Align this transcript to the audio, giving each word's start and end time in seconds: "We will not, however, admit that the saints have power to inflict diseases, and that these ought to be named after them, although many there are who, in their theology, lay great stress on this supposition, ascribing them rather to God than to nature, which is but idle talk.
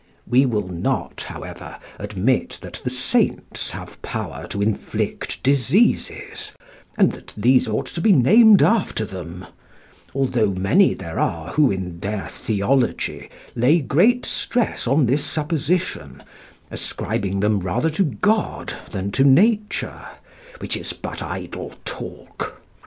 "We 0.25 0.47
will 0.47 0.67
not, 0.67 1.21
however, 1.27 1.77
admit 1.99 2.57
that 2.63 2.81
the 2.83 2.89
saints 2.89 3.69
have 3.69 4.01
power 4.01 4.47
to 4.47 4.59
inflict 4.59 5.43
diseases, 5.43 6.53
and 6.97 7.11
that 7.11 7.35
these 7.37 7.67
ought 7.67 7.85
to 7.93 8.01
be 8.01 8.11
named 8.11 8.63
after 8.63 9.05
them, 9.05 9.45
although 10.15 10.53
many 10.53 10.95
there 10.95 11.19
are 11.19 11.49
who, 11.53 11.69
in 11.69 11.99
their 11.99 12.27
theology, 12.29 13.29
lay 13.53 13.79
great 13.79 14.25
stress 14.25 14.87
on 14.87 15.05
this 15.05 15.23
supposition, 15.23 16.23
ascribing 16.71 17.41
them 17.41 17.59
rather 17.59 17.91
to 17.91 18.05
God 18.05 18.73
than 18.91 19.11
to 19.11 19.23
nature, 19.23 20.07
which 20.57 20.75
is 20.75 20.93
but 20.93 21.21
idle 21.21 21.75
talk. 21.85 22.59